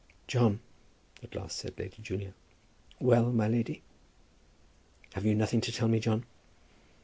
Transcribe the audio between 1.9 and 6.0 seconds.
Julia. "Well, my lady?" "Have you nothing to tell me,